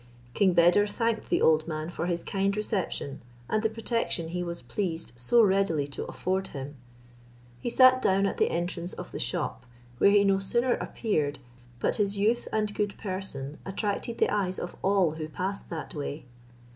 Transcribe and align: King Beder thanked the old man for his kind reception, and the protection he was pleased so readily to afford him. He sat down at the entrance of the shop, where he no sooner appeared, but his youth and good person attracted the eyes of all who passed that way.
King 0.33 0.53
Beder 0.53 0.87
thanked 0.87 1.29
the 1.29 1.43
old 1.43 1.67
man 1.67 1.91
for 1.91 2.07
his 2.07 2.23
kind 2.23 2.57
reception, 2.57 3.21
and 3.47 3.61
the 3.61 3.69
protection 3.69 4.29
he 4.29 4.41
was 4.41 4.63
pleased 4.63 5.11
so 5.15 5.43
readily 5.43 5.85
to 5.89 6.05
afford 6.05 6.47
him. 6.47 6.75
He 7.59 7.69
sat 7.69 8.01
down 8.01 8.25
at 8.25 8.37
the 8.37 8.49
entrance 8.49 8.93
of 8.93 9.11
the 9.11 9.19
shop, 9.19 9.63
where 9.99 10.09
he 10.09 10.23
no 10.23 10.39
sooner 10.39 10.73
appeared, 10.73 11.37
but 11.79 11.97
his 11.97 12.17
youth 12.17 12.47
and 12.51 12.73
good 12.73 12.97
person 12.97 13.59
attracted 13.63 14.17
the 14.17 14.33
eyes 14.33 14.57
of 14.57 14.75
all 14.81 15.11
who 15.11 15.29
passed 15.29 15.69
that 15.69 15.93
way. 15.93 16.25